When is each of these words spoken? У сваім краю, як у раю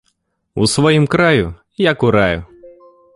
У 0.61 0.69
сваім 0.75 1.05
краю, 1.13 1.51
як 1.89 2.03
у 2.09 2.09
раю 2.17 2.41